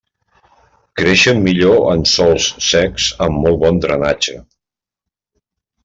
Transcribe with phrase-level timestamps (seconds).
[1.01, 4.35] Creixen millor en sòls secs amb molt bon drenatge.